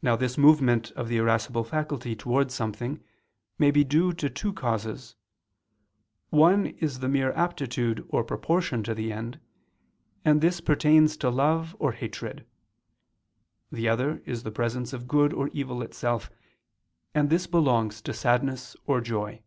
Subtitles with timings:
[0.00, 3.02] Now this movement of the irascible faculty towards something
[3.58, 5.16] may be due to two causes:
[6.28, 9.40] one is the mere aptitude or proportion to the end;
[10.24, 12.46] and this pertains to love or hatred;
[13.72, 16.30] [the other is the presence of good or evil itself,]
[17.12, 19.42] and this belongs to sadness or joy.